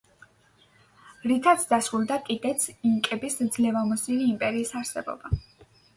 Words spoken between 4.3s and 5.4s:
იმპერიის არსებობა.